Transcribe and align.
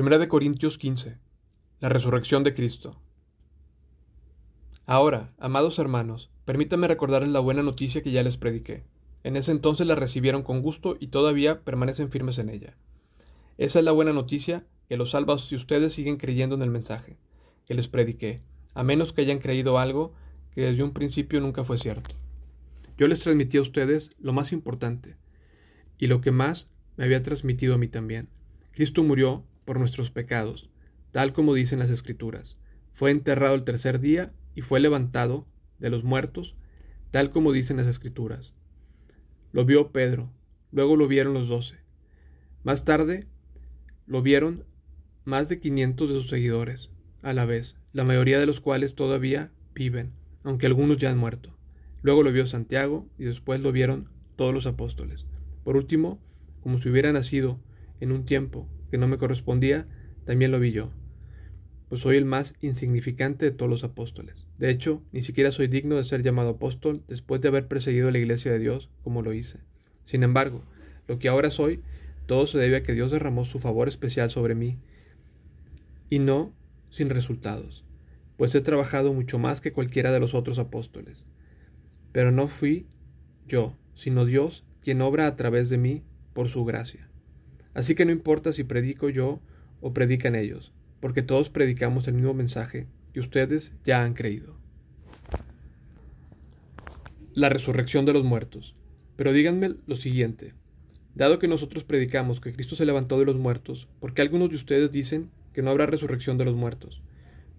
Primera 0.00 0.16
de 0.16 0.28
Corintios 0.28 0.78
15. 0.78 1.18
La 1.78 1.90
resurrección 1.90 2.42
de 2.42 2.54
Cristo. 2.54 2.98
Ahora, 4.86 5.34
amados 5.38 5.78
hermanos, 5.78 6.30
permítanme 6.46 6.88
recordarles 6.88 7.28
la 7.32 7.40
buena 7.40 7.62
noticia 7.62 8.02
que 8.02 8.10
ya 8.10 8.22
les 8.22 8.38
prediqué. 8.38 8.82
En 9.24 9.36
ese 9.36 9.52
entonces 9.52 9.86
la 9.86 9.96
recibieron 9.96 10.42
con 10.42 10.62
gusto 10.62 10.96
y 10.98 11.08
todavía 11.08 11.60
permanecen 11.64 12.10
firmes 12.10 12.38
en 12.38 12.48
ella. 12.48 12.78
Esa 13.58 13.80
es 13.80 13.84
la 13.84 13.92
buena 13.92 14.14
noticia 14.14 14.64
que 14.88 14.96
los 14.96 15.10
salvos 15.10 15.46
si 15.48 15.54
ustedes 15.54 15.92
siguen 15.92 16.16
creyendo 16.16 16.54
en 16.54 16.62
el 16.62 16.70
mensaje 16.70 17.18
que 17.66 17.74
les 17.74 17.88
prediqué, 17.88 18.40
a 18.72 18.82
menos 18.82 19.12
que 19.12 19.20
hayan 19.20 19.38
creído 19.38 19.78
algo 19.78 20.14
que 20.54 20.62
desde 20.62 20.82
un 20.82 20.94
principio 20.94 21.42
nunca 21.42 21.62
fue 21.62 21.76
cierto. 21.76 22.14
Yo 22.96 23.06
les 23.06 23.20
transmití 23.20 23.58
a 23.58 23.60
ustedes 23.60 24.12
lo 24.18 24.32
más 24.32 24.52
importante 24.52 25.16
y 25.98 26.06
lo 26.06 26.22
que 26.22 26.30
más 26.30 26.68
me 26.96 27.04
había 27.04 27.22
transmitido 27.22 27.74
a 27.74 27.78
mí 27.78 27.88
también. 27.88 28.30
Cristo 28.72 29.02
murió 29.02 29.44
por 29.64 29.78
nuestros 29.78 30.10
pecados, 30.10 30.70
tal 31.12 31.32
como 31.32 31.54
dicen 31.54 31.78
las 31.78 31.90
Escrituras. 31.90 32.56
Fue 32.92 33.10
enterrado 33.10 33.54
el 33.54 33.64
tercer 33.64 34.00
día 34.00 34.32
y 34.54 34.62
fue 34.62 34.80
levantado 34.80 35.46
de 35.78 35.90
los 35.90 36.04
muertos, 36.04 36.56
tal 37.10 37.30
como 37.30 37.52
dicen 37.52 37.76
las 37.76 37.86
Escrituras. 37.86 38.54
Lo 39.52 39.64
vio 39.64 39.92
Pedro, 39.92 40.30
luego 40.70 40.96
lo 40.96 41.08
vieron 41.08 41.34
los 41.34 41.48
doce. 41.48 41.76
Más 42.62 42.84
tarde 42.84 43.26
lo 44.06 44.22
vieron 44.22 44.64
más 45.24 45.48
de 45.48 45.60
quinientos 45.60 46.08
de 46.08 46.16
sus 46.16 46.28
seguidores, 46.28 46.90
a 47.22 47.32
la 47.32 47.44
vez, 47.44 47.76
la 47.92 48.04
mayoría 48.04 48.38
de 48.38 48.46
los 48.46 48.60
cuales 48.60 48.94
todavía 48.94 49.50
viven, 49.74 50.12
aunque 50.42 50.66
algunos 50.66 50.98
ya 50.98 51.10
han 51.10 51.18
muerto. 51.18 51.56
Luego 52.02 52.22
lo 52.22 52.32
vio 52.32 52.46
Santiago 52.46 53.08
y 53.18 53.24
después 53.24 53.60
lo 53.60 53.72
vieron 53.72 54.08
todos 54.36 54.54
los 54.54 54.66
apóstoles. 54.66 55.26
Por 55.64 55.76
último, 55.76 56.18
como 56.62 56.78
si 56.78 56.88
hubiera 56.88 57.12
nacido 57.12 57.60
en 58.00 58.12
un 58.12 58.24
tiempo 58.24 58.68
que 58.90 58.98
no 58.98 59.08
me 59.08 59.18
correspondía, 59.18 59.86
también 60.24 60.50
lo 60.50 60.60
vi 60.60 60.72
yo, 60.72 60.90
pues 61.88 62.02
soy 62.02 62.16
el 62.16 62.24
más 62.24 62.54
insignificante 62.60 63.44
de 63.44 63.50
todos 63.50 63.70
los 63.70 63.84
apóstoles. 63.84 64.46
De 64.58 64.70
hecho, 64.70 65.02
ni 65.12 65.22
siquiera 65.22 65.50
soy 65.50 65.66
digno 65.66 65.96
de 65.96 66.04
ser 66.04 66.22
llamado 66.22 66.50
apóstol 66.50 67.02
después 67.08 67.40
de 67.40 67.48
haber 67.48 67.66
perseguido 67.66 68.10
la 68.10 68.18
iglesia 68.18 68.52
de 68.52 68.60
Dios 68.60 68.90
como 69.02 69.22
lo 69.22 69.32
hice. 69.32 69.58
Sin 70.04 70.22
embargo, 70.22 70.64
lo 71.08 71.18
que 71.18 71.28
ahora 71.28 71.50
soy, 71.50 71.80
todo 72.26 72.46
se 72.46 72.58
debe 72.58 72.76
a 72.76 72.82
que 72.82 72.92
Dios 72.92 73.10
derramó 73.10 73.44
su 73.44 73.58
favor 73.58 73.88
especial 73.88 74.30
sobre 74.30 74.54
mí, 74.54 74.78
y 76.08 76.20
no 76.20 76.52
sin 76.90 77.10
resultados, 77.10 77.84
pues 78.36 78.54
he 78.54 78.60
trabajado 78.60 79.12
mucho 79.12 79.38
más 79.38 79.60
que 79.60 79.72
cualquiera 79.72 80.12
de 80.12 80.20
los 80.20 80.34
otros 80.34 80.58
apóstoles. 80.58 81.24
Pero 82.12 82.30
no 82.30 82.48
fui 82.48 82.86
yo, 83.46 83.76
sino 83.94 84.24
Dios 84.24 84.64
quien 84.80 85.02
obra 85.02 85.26
a 85.26 85.36
través 85.36 85.68
de 85.70 85.78
mí 85.78 86.02
por 86.32 86.48
su 86.48 86.64
gracia. 86.64 87.09
Así 87.74 87.94
que 87.94 88.04
no 88.04 88.12
importa 88.12 88.52
si 88.52 88.64
predico 88.64 89.08
yo 89.08 89.40
o 89.80 89.92
predican 89.92 90.34
ellos, 90.34 90.72
porque 91.00 91.22
todos 91.22 91.50
predicamos 91.50 92.08
el 92.08 92.14
mismo 92.14 92.34
mensaje 92.34 92.86
y 93.14 93.20
ustedes 93.20 93.72
ya 93.84 94.02
han 94.02 94.14
creído. 94.14 94.56
La 97.32 97.48
resurrección 97.48 98.04
de 98.06 98.12
los 98.12 98.24
muertos. 98.24 98.74
Pero 99.16 99.32
díganme 99.32 99.74
lo 99.86 99.96
siguiente. 99.96 100.54
Dado 101.14 101.38
que 101.38 101.48
nosotros 101.48 101.84
predicamos 101.84 102.40
que 102.40 102.52
Cristo 102.52 102.74
se 102.74 102.86
levantó 102.86 103.18
de 103.18 103.24
los 103.24 103.36
muertos, 103.36 103.88
¿por 104.00 104.14
qué 104.14 104.22
algunos 104.22 104.50
de 104.50 104.56
ustedes 104.56 104.90
dicen 104.90 105.30
que 105.52 105.62
no 105.62 105.70
habrá 105.70 105.86
resurrección 105.86 106.38
de 106.38 106.44
los 106.44 106.56
muertos? 106.56 107.02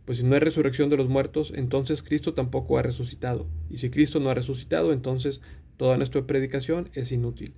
Pues 0.06 0.18
si 0.18 0.24
no 0.24 0.34
hay 0.34 0.40
resurrección 0.40 0.90
de 0.90 0.98
los 0.98 1.08
muertos, 1.08 1.54
entonces 1.56 2.02
Cristo 2.02 2.34
tampoco 2.34 2.78
ha 2.78 2.82
resucitado. 2.82 3.48
Y 3.70 3.78
si 3.78 3.90
Cristo 3.90 4.20
no 4.20 4.30
ha 4.30 4.34
resucitado, 4.34 4.92
entonces 4.92 5.42
toda 5.78 5.98
nuestra 5.98 6.26
predicación 6.26 6.90
es 6.94 7.12
inútil 7.12 7.54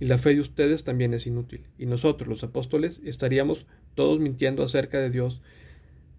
y 0.00 0.06
la 0.06 0.18
fe 0.18 0.34
de 0.34 0.40
ustedes 0.40 0.84
también 0.84 1.12
es 1.14 1.26
inútil. 1.26 1.64
Y 1.78 1.86
nosotros, 1.86 2.28
los 2.28 2.44
apóstoles, 2.44 3.00
estaríamos 3.04 3.66
todos 3.94 4.20
mintiendo 4.20 4.62
acerca 4.62 5.00
de 5.00 5.10
Dios, 5.10 5.42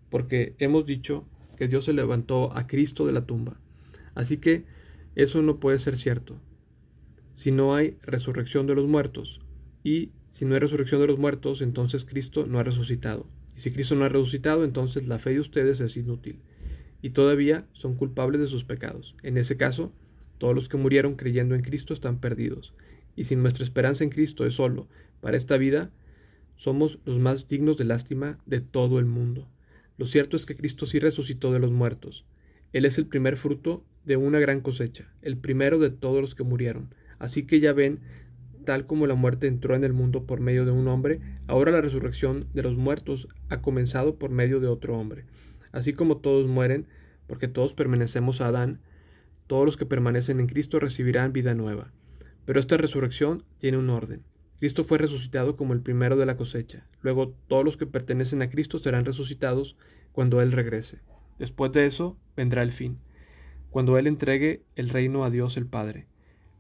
porque 0.09 0.56
hemos 0.59 0.85
dicho 0.85 1.25
que 1.57 1.67
Dios 1.67 1.85
se 1.85 1.94
levantó 1.94 2.56
a 2.56 2.68
Cristo 2.68 3.06
de 3.06 3.13
la 3.13 3.25
tumba. 3.25 3.59
Así 4.16 4.38
que 4.38 4.66
eso 5.16 5.41
no 5.41 5.59
puede 5.59 5.79
ser 5.79 5.97
cierto. 5.97 6.39
Si 7.34 7.51
no 7.51 7.75
hay 7.75 7.97
resurrección 8.01 8.68
de 8.68 8.75
los 8.75 8.88
muertos, 8.88 9.39
y 9.84 10.12
si 10.29 10.44
no 10.44 10.56
hay 10.56 10.59
resurrección 10.59 11.00
de 11.00 11.07
los 11.07 11.19
muertos, 11.19 11.62
entonces 11.62 12.03
Cristo 12.03 12.45
no 12.45 12.59
ha 12.59 12.63
resucitado. 12.63 13.28
Y 13.56 13.62
si 13.62 13.72
Cristo 13.72 13.95
no 13.95 14.03
ha 14.03 14.09
resucitado, 14.09 14.66
entonces 14.66 15.07
la 15.07 15.19
fe 15.19 15.31
de 15.31 15.39
ustedes 15.39 15.79
es 15.79 15.95
inútil. 15.95 16.41
Y 17.01 17.12
todavía 17.12 17.66
son 17.72 17.95
culpables 17.95 18.41
de 18.41 18.47
sus 18.47 18.66
pecados. 18.66 19.16
En 19.23 19.38
ese 19.38 19.56
caso, 19.56 19.94
todos 20.38 20.53
los 20.53 20.68
que 20.68 20.78
murieron 20.78 21.16
creyendo 21.16 21.56
en 21.56 21.62
Cristo 21.62 21.94
están 21.94 22.19
perdidos 22.19 22.73
y 23.16 23.25
si 23.25 23.36
nuestra 23.36 23.64
esperanza 23.64 24.03
en 24.03 24.09
Cristo 24.09 24.46
es 24.46 24.56
solo 24.56 24.88
para 25.22 25.38
esta 25.38 25.58
vida, 25.58 25.92
somos 26.56 27.00
los 27.06 27.20
más 27.20 27.47
dignos 27.47 27.78
de 27.78 27.86
lástima 27.86 28.38
de 28.46 28.62
todo 28.62 29.00
el 29.00 29.06
mundo. 29.06 29.47
Lo 29.97 30.06
cierto 30.06 30.36
es 30.36 30.46
que 30.46 30.56
Cristo 30.56 30.86
sí 30.86 31.00
resucitó 31.00 31.52
de 31.52 31.59
los 31.59 31.72
muertos. 31.72 32.25
Él 32.74 32.86
es 32.86 32.98
el 32.98 33.06
primer 33.06 33.38
fruto 33.38 33.84
de 34.06 34.18
una 34.18 34.40
gran 34.40 34.62
cosecha, 34.62 35.14
el 35.22 35.38
primero 35.38 35.80
de 35.80 35.90
todos 35.90 36.22
los 36.22 36.36
que 36.36 36.44
murieron. 36.44 36.94
Así 37.18 37.44
que 37.44 37.59
ya 37.59 37.74
ven, 37.74 38.00
tal 38.66 38.86
como 38.86 39.08
la 39.08 39.16
muerte 39.16 39.48
entró 39.48 39.75
en 39.75 39.84
el 39.84 39.94
mundo 39.94 40.25
por 40.25 40.40
medio 40.40 40.66
de 40.66 40.72
un 40.72 40.88
hombre, 40.88 41.19
ahora 41.48 41.72
la 41.72 41.81
resurrección 41.81 42.48
de 42.53 42.64
los 42.64 42.78
muertos 42.78 43.28
ha 43.50 43.62
comenzado 43.62 44.16
por 44.16 44.30
medio 44.30 44.59
de 44.59 44.68
otro 44.68 44.98
hombre. 44.98 45.25
Así 45.72 45.94
como 45.94 46.18
todos 46.18 46.48
mueren, 46.48 46.88
porque 47.28 47.48
todos 47.48 47.74
permanecemos 47.74 48.42
a 48.42 48.48
Adán, 48.48 48.80
todos 49.48 49.66
los 49.66 49.78
que 49.78 49.86
permanecen 49.86 50.40
en 50.40 50.48
Cristo 50.48 50.80
recibirán 50.80 51.34
vida 51.34 51.56
nueva. 51.56 51.92
Pero 52.50 52.60
esta 52.60 52.78
resurrección 52.78 53.44
tiene 53.60 53.78
un 53.78 53.92
orden. 53.92 54.24
Cristo 54.58 54.84
fue 54.84 54.98
resucitado 54.98 55.56
como 55.56 55.74
el 55.74 55.82
primero 55.82 56.16
de 56.16 56.26
la 56.26 56.36
cosecha. 56.36 56.84
Luego 57.04 57.36
todos 57.48 57.64
los 57.64 57.78
que 57.78 57.86
pertenecen 57.86 58.42
a 58.42 58.50
Cristo 58.50 58.80
serán 58.80 59.06
resucitados 59.06 59.76
cuando 60.14 60.42
Él 60.42 60.52
regrese. 60.52 60.98
Después 61.38 61.72
de 61.74 61.86
eso 61.86 62.18
vendrá 62.36 62.64
el 62.64 62.72
fin, 62.72 62.98
cuando 63.70 64.00
Él 64.00 64.08
entregue 64.08 64.64
el 64.76 64.90
reino 64.90 65.24
a 65.24 65.30
Dios 65.30 65.58
el 65.58 65.68
Padre, 65.68 66.08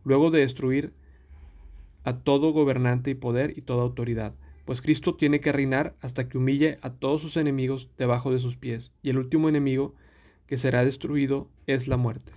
luego 0.03 0.29
de 0.29 0.41
destruir 0.41 0.93
a 2.03 2.19
todo 2.19 2.51
gobernante 2.51 3.09
y 3.09 3.15
poder 3.15 3.57
y 3.57 3.61
toda 3.61 3.81
autoridad, 3.81 4.35
pues 4.65 4.81
Cristo 4.81 5.15
tiene 5.15 5.39
que 5.39 5.51
reinar 5.51 5.95
hasta 6.01 6.29
que 6.29 6.37
humille 6.37 6.77
a 6.83 6.91
todos 6.91 7.23
sus 7.23 7.35
enemigos 7.35 7.89
debajo 7.97 8.31
de 8.31 8.37
sus 8.37 8.57
pies, 8.57 8.91
y 9.01 9.09
el 9.09 9.17
último 9.17 9.49
enemigo 9.49 9.95
que 10.45 10.59
será 10.59 10.85
destruido 10.85 11.49
es 11.65 11.87
la 11.87 11.97
muerte. 11.97 12.31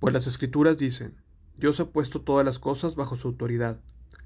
Pues 0.00 0.14
las 0.14 0.26
escrituras 0.26 0.78
dicen, 0.78 1.14
Dios 1.58 1.78
ha 1.78 1.90
puesto 1.90 2.22
todas 2.22 2.42
las 2.42 2.58
cosas 2.58 2.96
bajo 2.96 3.16
su 3.16 3.28
autoridad. 3.28 3.80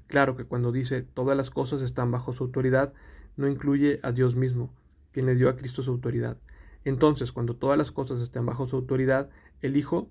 Claro 0.07 0.37
que 0.37 0.45
cuando 0.45 0.71
dice 0.71 1.01
todas 1.01 1.35
las 1.35 1.49
cosas 1.49 1.81
están 1.81 2.11
bajo 2.11 2.31
su 2.31 2.45
autoridad, 2.45 2.93
no 3.35 3.49
incluye 3.49 3.99
a 4.01 4.13
Dios 4.13 4.37
mismo, 4.37 4.73
quien 5.11 5.25
le 5.25 5.35
dio 5.35 5.49
a 5.49 5.57
Cristo 5.57 5.83
su 5.83 5.91
autoridad. 5.91 6.37
Entonces, 6.85 7.33
cuando 7.33 7.57
todas 7.57 7.77
las 7.77 7.91
cosas 7.91 8.21
estén 8.21 8.45
bajo 8.45 8.67
su 8.67 8.77
autoridad, 8.77 9.29
el 9.61 9.75
Hijo 9.75 10.09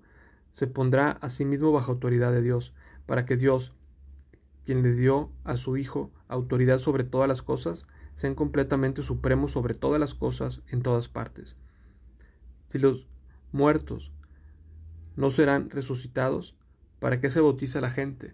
se 0.51 0.67
pondrá 0.67 1.09
a 1.13 1.29
sí 1.29 1.45
mismo 1.45 1.71
bajo 1.71 1.93
autoridad 1.93 2.31
de 2.31 2.43
Dios, 2.43 2.75
para 3.07 3.25
que 3.25 3.35
Dios, 3.35 3.73
quien 4.65 4.83
le 4.83 4.93
dio 4.93 5.31
a 5.45 5.57
su 5.57 5.77
Hijo 5.77 6.11
autoridad 6.27 6.77
sobre 6.77 7.05
todas 7.05 7.27
las 7.27 7.41
cosas, 7.41 7.87
sean 8.13 8.35
completamente 8.35 9.01
supremos 9.01 9.53
sobre 9.53 9.73
todas 9.73 9.99
las 9.99 10.13
cosas 10.13 10.61
en 10.67 10.83
todas 10.83 11.09
partes. 11.09 11.55
Si 12.67 12.77
los 12.77 13.07
muertos 13.51 14.11
no 15.15 15.29
serán 15.29 15.69
resucitados? 15.69 16.55
¿Para 16.99 17.19
qué 17.19 17.29
se 17.29 17.41
bautiza 17.41 17.81
la 17.81 17.89
gente? 17.89 18.33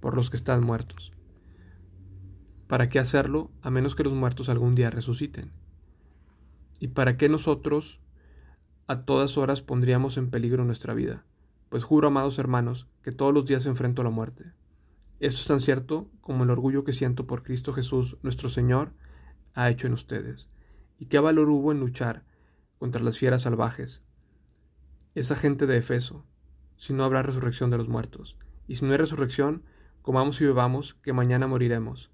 Por 0.00 0.14
los 0.14 0.30
que 0.30 0.36
están 0.36 0.62
muertos. 0.62 1.12
¿Para 2.68 2.88
qué 2.88 2.98
hacerlo 2.98 3.50
a 3.62 3.70
menos 3.70 3.94
que 3.94 4.04
los 4.04 4.12
muertos 4.12 4.48
algún 4.48 4.74
día 4.74 4.90
resuciten? 4.90 5.52
¿Y 6.80 6.88
para 6.88 7.16
qué 7.16 7.28
nosotros 7.28 8.00
a 8.86 9.04
todas 9.04 9.38
horas 9.38 9.62
pondríamos 9.62 10.16
en 10.16 10.30
peligro 10.30 10.64
nuestra 10.64 10.94
vida? 10.94 11.24
Pues 11.68 11.84
juro, 11.84 12.08
amados 12.08 12.38
hermanos, 12.38 12.86
que 13.02 13.12
todos 13.12 13.32
los 13.32 13.46
días 13.46 13.66
enfrento 13.66 14.02
a 14.02 14.04
la 14.04 14.10
muerte. 14.10 14.52
Esto 15.18 15.40
es 15.40 15.46
tan 15.46 15.60
cierto 15.60 16.10
como 16.20 16.44
el 16.44 16.50
orgullo 16.50 16.84
que 16.84 16.92
siento 16.92 17.26
por 17.26 17.42
Cristo 17.42 17.72
Jesús, 17.72 18.18
nuestro 18.22 18.48
Señor, 18.48 18.92
ha 19.54 19.70
hecho 19.70 19.86
en 19.86 19.94
ustedes. 19.94 20.50
¿Y 20.98 21.06
qué 21.06 21.18
valor 21.18 21.48
hubo 21.48 21.72
en 21.72 21.80
luchar 21.80 22.24
contra 22.78 23.02
las 23.02 23.18
fieras 23.18 23.42
salvajes 23.42 24.02
esa 25.20 25.34
gente 25.34 25.66
de 25.66 25.78
Efeso, 25.78 26.26
si 26.76 26.92
no 26.92 27.02
habrá 27.02 27.22
resurrección 27.22 27.70
de 27.70 27.78
los 27.78 27.88
muertos. 27.88 28.36
Y 28.68 28.76
si 28.76 28.84
no 28.84 28.92
hay 28.92 28.98
resurrección, 28.98 29.62
comamos 30.02 30.40
y 30.42 30.44
bebamos, 30.44 30.94
que 31.02 31.14
mañana 31.14 31.46
moriremos. 31.46 32.10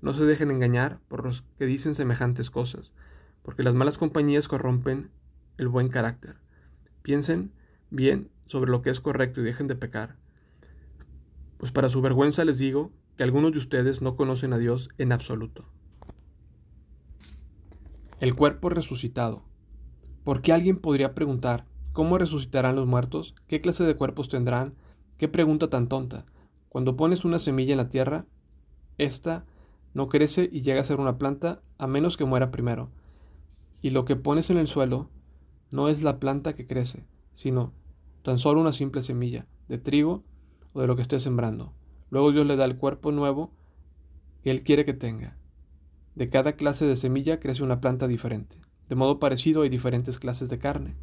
No 0.00 0.14
se 0.14 0.24
dejen 0.24 0.50
engañar 0.50 0.98
por 1.08 1.24
los 1.24 1.42
que 1.58 1.66
dicen 1.66 1.94
semejantes 1.94 2.50
cosas, 2.50 2.92
porque 3.42 3.62
las 3.62 3.74
malas 3.74 3.98
compañías 3.98 4.48
corrompen 4.48 5.10
el 5.58 5.68
buen 5.68 5.88
carácter. 5.88 6.36
Piensen 7.02 7.52
bien 7.90 8.30
sobre 8.46 8.70
lo 8.70 8.80
que 8.80 8.90
es 8.90 9.00
correcto 9.00 9.42
y 9.42 9.44
dejen 9.44 9.68
de 9.68 9.76
pecar. 9.76 10.16
Pues 11.58 11.70
para 11.70 11.90
su 11.90 12.00
vergüenza 12.00 12.46
les 12.46 12.56
digo 12.56 12.92
que 13.18 13.24
algunos 13.24 13.52
de 13.52 13.58
ustedes 13.58 14.00
no 14.00 14.16
conocen 14.16 14.54
a 14.54 14.58
Dios 14.58 14.88
en 14.96 15.12
absoluto. 15.12 15.66
El 18.20 18.34
cuerpo 18.34 18.70
resucitado. 18.70 19.42
¿Por 20.24 20.40
qué 20.40 20.52
alguien 20.52 20.78
podría 20.78 21.14
preguntar, 21.14 21.66
¿Cómo 21.98 22.16
resucitarán 22.16 22.76
los 22.76 22.86
muertos? 22.86 23.34
¿Qué 23.48 23.60
clase 23.60 23.82
de 23.82 23.96
cuerpos 23.96 24.28
tendrán? 24.28 24.74
¿Qué 25.16 25.26
pregunta 25.26 25.68
tan 25.68 25.88
tonta? 25.88 26.26
Cuando 26.68 26.96
pones 26.96 27.24
una 27.24 27.40
semilla 27.40 27.72
en 27.72 27.78
la 27.78 27.88
tierra, 27.88 28.24
ésta 28.98 29.44
no 29.94 30.08
crece 30.08 30.48
y 30.52 30.62
llega 30.62 30.80
a 30.80 30.84
ser 30.84 31.00
una 31.00 31.18
planta 31.18 31.60
a 31.76 31.88
menos 31.88 32.16
que 32.16 32.24
muera 32.24 32.52
primero. 32.52 32.88
Y 33.82 33.90
lo 33.90 34.04
que 34.04 34.14
pones 34.14 34.48
en 34.48 34.58
el 34.58 34.68
suelo 34.68 35.10
no 35.72 35.88
es 35.88 36.00
la 36.00 36.20
planta 36.20 36.54
que 36.54 36.68
crece, 36.68 37.04
sino 37.34 37.72
tan 38.22 38.38
solo 38.38 38.60
una 38.60 38.72
simple 38.72 39.02
semilla 39.02 39.48
de 39.66 39.78
trigo 39.78 40.22
o 40.74 40.80
de 40.80 40.86
lo 40.86 40.94
que 40.94 41.02
esté 41.02 41.18
sembrando. 41.18 41.72
Luego 42.10 42.30
Dios 42.30 42.46
le 42.46 42.54
da 42.54 42.64
el 42.64 42.76
cuerpo 42.76 43.10
nuevo 43.10 43.50
que 44.44 44.52
Él 44.52 44.62
quiere 44.62 44.84
que 44.84 44.94
tenga. 44.94 45.36
De 46.14 46.30
cada 46.30 46.52
clase 46.52 46.86
de 46.86 46.94
semilla 46.94 47.40
crece 47.40 47.64
una 47.64 47.80
planta 47.80 48.06
diferente. 48.06 48.60
De 48.88 48.94
modo 48.94 49.18
parecido 49.18 49.62
hay 49.62 49.68
diferentes 49.68 50.20
clases 50.20 50.48
de 50.48 50.60
carne. 50.60 50.94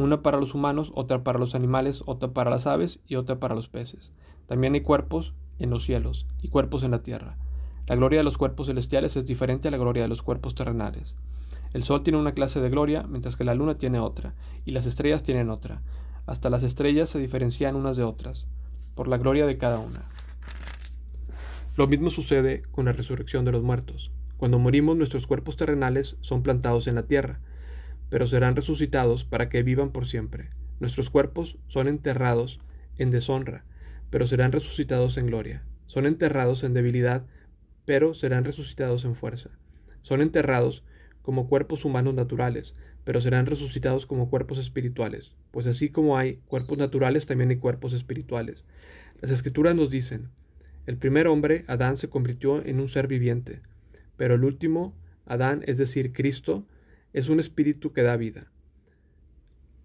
Una 0.00 0.22
para 0.22 0.38
los 0.38 0.54
humanos, 0.54 0.92
otra 0.94 1.22
para 1.22 1.38
los 1.38 1.54
animales, 1.54 2.02
otra 2.06 2.30
para 2.30 2.50
las 2.50 2.66
aves 2.66 3.00
y 3.06 3.16
otra 3.16 3.38
para 3.38 3.54
los 3.54 3.68
peces. 3.68 4.12
También 4.46 4.72
hay 4.72 4.80
cuerpos 4.80 5.34
en 5.58 5.68
los 5.68 5.84
cielos 5.84 6.26
y 6.40 6.48
cuerpos 6.48 6.84
en 6.84 6.92
la 6.92 7.02
tierra. 7.02 7.36
La 7.86 7.96
gloria 7.96 8.20
de 8.20 8.24
los 8.24 8.38
cuerpos 8.38 8.68
celestiales 8.68 9.16
es 9.16 9.26
diferente 9.26 9.68
a 9.68 9.70
la 9.70 9.76
gloria 9.76 10.02
de 10.02 10.08
los 10.08 10.22
cuerpos 10.22 10.54
terrenales. 10.54 11.16
El 11.74 11.82
sol 11.82 12.02
tiene 12.02 12.18
una 12.18 12.32
clase 12.32 12.62
de 12.62 12.70
gloria, 12.70 13.04
mientras 13.06 13.36
que 13.36 13.44
la 13.44 13.54
luna 13.54 13.76
tiene 13.76 14.00
otra, 14.00 14.34
y 14.64 14.70
las 14.70 14.86
estrellas 14.86 15.22
tienen 15.22 15.50
otra. 15.50 15.82
Hasta 16.24 16.48
las 16.48 16.62
estrellas 16.62 17.10
se 17.10 17.18
diferencian 17.18 17.76
unas 17.76 17.98
de 17.98 18.04
otras, 18.04 18.46
por 18.94 19.06
la 19.06 19.18
gloria 19.18 19.44
de 19.44 19.58
cada 19.58 19.80
una. 19.80 20.08
Lo 21.76 21.86
mismo 21.88 22.08
sucede 22.08 22.62
con 22.70 22.86
la 22.86 22.92
resurrección 22.92 23.44
de 23.44 23.52
los 23.52 23.62
muertos. 23.62 24.10
Cuando 24.38 24.58
morimos 24.58 24.96
nuestros 24.96 25.26
cuerpos 25.26 25.58
terrenales 25.58 26.16
son 26.22 26.42
plantados 26.42 26.86
en 26.86 26.94
la 26.94 27.02
tierra, 27.02 27.40
pero 28.10 28.26
serán 28.26 28.56
resucitados 28.56 29.24
para 29.24 29.48
que 29.48 29.62
vivan 29.62 29.92
por 29.92 30.06
siempre. 30.06 30.50
Nuestros 30.80 31.08
cuerpos 31.08 31.58
son 31.68 31.88
enterrados 31.88 32.60
en 32.98 33.10
deshonra, 33.10 33.64
pero 34.10 34.26
serán 34.26 34.52
resucitados 34.52 35.16
en 35.16 35.26
gloria. 35.26 35.62
Son 35.86 36.06
enterrados 36.06 36.62
en 36.64 36.74
debilidad, 36.74 37.24
pero 37.86 38.12
serán 38.12 38.44
resucitados 38.44 39.04
en 39.04 39.14
fuerza. 39.14 39.50
Son 40.02 40.20
enterrados 40.20 40.84
como 41.22 41.48
cuerpos 41.48 41.84
humanos 41.84 42.14
naturales, 42.14 42.74
pero 43.04 43.20
serán 43.20 43.46
resucitados 43.46 44.06
como 44.06 44.28
cuerpos 44.30 44.58
espirituales, 44.58 45.34
pues 45.50 45.66
así 45.66 45.90
como 45.90 46.16
hay 46.18 46.36
cuerpos 46.46 46.78
naturales, 46.78 47.26
también 47.26 47.50
hay 47.50 47.56
cuerpos 47.56 47.92
espirituales. 47.92 48.64
Las 49.20 49.30
escrituras 49.30 49.74
nos 49.74 49.90
dicen, 49.90 50.28
el 50.86 50.96
primer 50.96 51.26
hombre, 51.26 51.64
Adán, 51.66 51.96
se 51.96 52.08
convirtió 52.08 52.64
en 52.64 52.80
un 52.80 52.88
ser 52.88 53.06
viviente, 53.06 53.60
pero 54.16 54.34
el 54.34 54.44
último, 54.44 54.94
Adán, 55.26 55.62
es 55.66 55.78
decir, 55.78 56.12
Cristo, 56.12 56.66
es 57.12 57.28
un 57.28 57.40
espíritu 57.40 57.92
que 57.92 58.02
da 58.02 58.16
vida. 58.16 58.50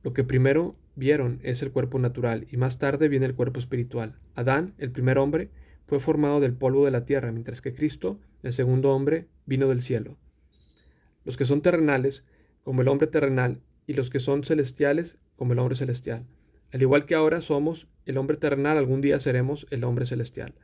Lo 0.03 0.13
que 0.13 0.23
primero 0.23 0.75
vieron 0.95 1.39
es 1.43 1.61
el 1.61 1.71
cuerpo 1.71 1.99
natural 1.99 2.47
y 2.51 2.57
más 2.57 2.77
tarde 2.77 3.07
viene 3.07 3.25
el 3.25 3.35
cuerpo 3.35 3.59
espiritual. 3.59 4.19
Adán, 4.35 4.73
el 4.77 4.91
primer 4.91 5.17
hombre, 5.17 5.49
fue 5.87 5.99
formado 5.99 6.39
del 6.39 6.53
polvo 6.53 6.85
de 6.85 6.91
la 6.91 7.05
tierra, 7.05 7.31
mientras 7.31 7.61
que 7.61 7.73
Cristo, 7.73 8.19
el 8.43 8.53
segundo 8.53 8.91
hombre, 8.91 9.27
vino 9.45 9.67
del 9.67 9.81
cielo. 9.81 10.17
Los 11.23 11.37
que 11.37 11.45
son 11.45 11.61
terrenales, 11.61 12.23
como 12.63 12.81
el 12.81 12.87
hombre 12.87 13.07
terrenal, 13.07 13.61
y 13.87 13.93
los 13.93 14.09
que 14.09 14.19
son 14.19 14.43
celestiales, 14.43 15.17
como 15.35 15.53
el 15.53 15.59
hombre 15.59 15.75
celestial. 15.75 16.25
Al 16.71 16.81
igual 16.81 17.05
que 17.05 17.15
ahora 17.15 17.41
somos 17.41 17.87
el 18.05 18.17
hombre 18.17 18.37
terrenal, 18.37 18.77
algún 18.77 19.01
día 19.01 19.19
seremos 19.19 19.67
el 19.69 19.83
hombre 19.83 20.05
celestial. 20.05 20.55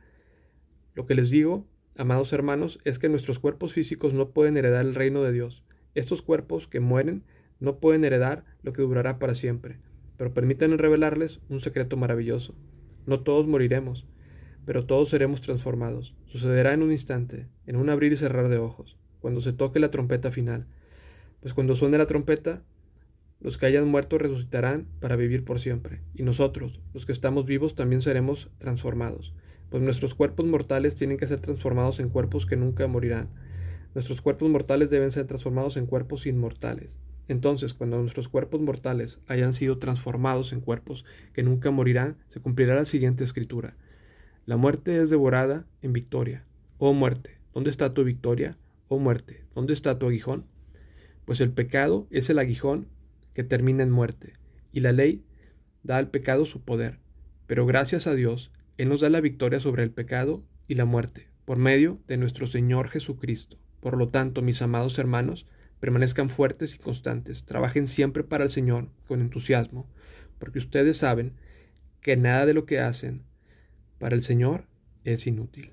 Lo 0.94 1.06
que 1.06 1.14
les 1.14 1.30
digo, 1.30 1.66
amados 1.96 2.32
hermanos, 2.32 2.78
es 2.84 2.98
que 2.98 3.08
nuestros 3.08 3.38
cuerpos 3.38 3.72
físicos 3.72 4.12
no 4.12 4.30
pueden 4.30 4.56
heredar 4.56 4.84
el 4.84 4.94
reino 4.94 5.22
de 5.22 5.32
Dios. 5.32 5.64
Estos 5.94 6.22
cuerpos 6.22 6.68
que 6.68 6.80
mueren 6.80 7.22
no 7.60 7.78
pueden 7.78 8.04
heredar 8.04 8.44
lo 8.62 8.72
que 8.72 8.82
durará 8.82 9.18
para 9.18 9.34
siempre. 9.34 9.78
Pero 10.16 10.34
permítanme 10.34 10.76
revelarles 10.76 11.40
un 11.48 11.60
secreto 11.60 11.96
maravilloso. 11.96 12.54
No 13.06 13.20
todos 13.20 13.46
moriremos, 13.46 14.06
pero 14.64 14.86
todos 14.86 15.08
seremos 15.08 15.40
transformados. 15.40 16.14
Sucederá 16.26 16.72
en 16.72 16.82
un 16.82 16.92
instante, 16.92 17.48
en 17.66 17.76
un 17.76 17.90
abrir 17.90 18.12
y 18.12 18.16
cerrar 18.16 18.48
de 18.48 18.58
ojos, 18.58 18.96
cuando 19.20 19.40
se 19.40 19.52
toque 19.52 19.80
la 19.80 19.90
trompeta 19.90 20.30
final. 20.30 20.66
Pues 21.40 21.54
cuando 21.54 21.74
suene 21.74 21.98
la 21.98 22.06
trompeta, 22.06 22.62
los 23.40 23.58
que 23.58 23.66
hayan 23.66 23.88
muerto 23.88 24.18
resucitarán 24.18 24.86
para 25.00 25.16
vivir 25.16 25.44
por 25.44 25.58
siempre, 25.58 26.00
y 26.14 26.22
nosotros, 26.22 26.80
los 26.94 27.06
que 27.06 27.12
estamos 27.12 27.44
vivos, 27.44 27.74
también 27.74 28.00
seremos 28.00 28.50
transformados, 28.58 29.34
pues 29.68 29.82
nuestros 29.82 30.14
cuerpos 30.14 30.46
mortales 30.46 30.94
tienen 30.94 31.16
que 31.16 31.26
ser 31.26 31.40
transformados 31.40 31.98
en 31.98 32.08
cuerpos 32.08 32.46
que 32.46 32.56
nunca 32.56 32.86
morirán. 32.86 33.30
Nuestros 33.94 34.22
cuerpos 34.22 34.48
mortales 34.48 34.88
deben 34.88 35.10
ser 35.10 35.26
transformados 35.26 35.76
en 35.76 35.86
cuerpos 35.86 36.26
inmortales. 36.26 36.98
Entonces, 37.28 37.74
cuando 37.74 37.98
nuestros 37.98 38.28
cuerpos 38.28 38.60
mortales 38.60 39.20
hayan 39.26 39.52
sido 39.52 39.78
transformados 39.78 40.52
en 40.52 40.60
cuerpos 40.60 41.04
que 41.32 41.42
nunca 41.42 41.70
morirán, 41.70 42.16
se 42.28 42.40
cumplirá 42.40 42.74
la 42.74 42.84
siguiente 42.84 43.22
escritura. 43.22 43.76
La 44.46 44.56
muerte 44.56 45.00
es 45.00 45.10
devorada 45.10 45.66
en 45.82 45.92
victoria. 45.92 46.44
Oh 46.78 46.94
muerte, 46.94 47.38
¿dónde 47.54 47.70
está 47.70 47.94
tu 47.94 48.02
victoria? 48.02 48.58
Oh 48.88 48.98
muerte, 48.98 49.44
¿dónde 49.54 49.72
está 49.72 49.98
tu 49.98 50.06
aguijón? 50.06 50.46
Pues 51.24 51.40
el 51.40 51.52
pecado 51.52 52.08
es 52.10 52.28
el 52.28 52.38
aguijón 52.38 52.88
que 53.34 53.44
termina 53.44 53.82
en 53.82 53.90
muerte, 53.90 54.34
y 54.72 54.80
la 54.80 54.92
ley 54.92 55.24
da 55.82 55.98
al 55.98 56.10
pecado 56.10 56.44
su 56.44 56.64
poder. 56.64 56.98
Pero 57.46 57.66
gracias 57.66 58.06
a 58.06 58.14
Dios, 58.14 58.50
Él 58.78 58.88
nos 58.88 59.00
da 59.00 59.10
la 59.10 59.20
victoria 59.20 59.60
sobre 59.60 59.84
el 59.84 59.90
pecado 59.90 60.42
y 60.66 60.74
la 60.74 60.86
muerte, 60.86 61.28
por 61.44 61.58
medio 61.58 62.00
de 62.08 62.16
nuestro 62.16 62.46
Señor 62.46 62.88
Jesucristo. 62.88 63.61
Por 63.82 63.96
lo 63.98 64.10
tanto, 64.10 64.42
mis 64.42 64.62
amados 64.62 64.96
hermanos, 65.00 65.44
permanezcan 65.80 66.30
fuertes 66.30 66.76
y 66.76 66.78
constantes, 66.78 67.44
trabajen 67.44 67.88
siempre 67.88 68.22
para 68.22 68.44
el 68.44 68.50
Señor 68.50 68.86
con 69.08 69.20
entusiasmo, 69.20 69.88
porque 70.38 70.60
ustedes 70.60 70.98
saben 70.98 71.32
que 72.00 72.16
nada 72.16 72.46
de 72.46 72.54
lo 72.54 72.64
que 72.64 72.78
hacen 72.78 73.22
para 73.98 74.14
el 74.14 74.22
Señor 74.22 74.66
es 75.02 75.26
inútil. 75.26 75.72